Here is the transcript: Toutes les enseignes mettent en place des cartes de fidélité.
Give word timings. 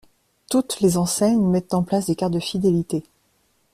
Toutes 0.49 0.79
les 0.79 0.97
enseignes 0.97 1.45
mettent 1.47 1.75
en 1.75 1.83
place 1.83 2.07
des 2.07 2.15
cartes 2.15 2.33
de 2.33 2.39
fidélité. 2.39 3.03